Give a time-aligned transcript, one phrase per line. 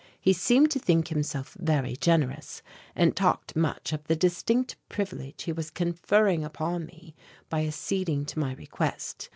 [0.19, 2.63] He seemed to think himself very generous
[2.95, 7.13] and talked much of the distinctive privilege he was conferring upon me
[7.49, 9.29] by acceding to my request.